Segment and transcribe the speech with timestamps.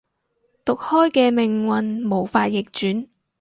[0.65, 3.07] 毒開嘅命運無法逆轉